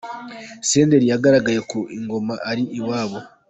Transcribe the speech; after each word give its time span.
Senderi 0.69 1.05
yagaragaje 1.11 1.61
ko 1.71 1.79
i 1.95 1.97
Ngoma 2.03 2.33
ari 2.49 2.63
iwabo. 2.79 3.17